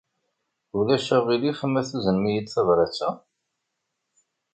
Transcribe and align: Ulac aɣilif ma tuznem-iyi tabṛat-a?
Ulac 0.77 1.07
aɣilif 1.17 1.59
ma 1.71 1.81
tuznem-iyi 1.89 2.41
tabṛat-a? 2.43 3.09